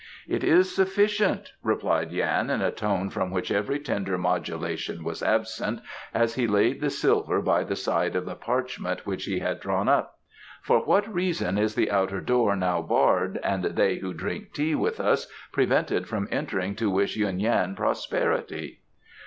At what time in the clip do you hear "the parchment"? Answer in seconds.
8.25-9.05